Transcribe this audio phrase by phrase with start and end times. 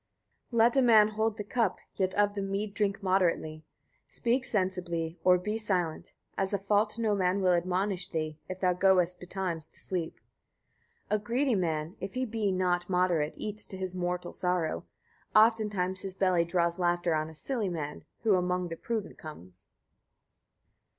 [0.51, 0.57] 19.
[0.57, 3.63] Let a man hold the cup, yet of the mead drink moderately,
[4.07, 6.15] speak sensibly or be silent.
[6.35, 10.19] As of a fault no man will admonish thee, if thou goest betimes to sleep.
[11.09, 11.21] 20.
[11.23, 14.85] A greedy man, if he be not moderate, eats to his mortal sorrow.
[15.35, 19.67] Oftentimes his belly draws laughter on a silly man, who among the prudent comes.